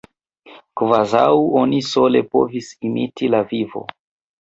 Kvazaŭ 0.81 1.27
oni 1.61 1.83
sole 1.91 2.25
povis 2.35 2.73
imiti 2.93 3.33
la 3.37 3.47
vivo! 3.57 3.89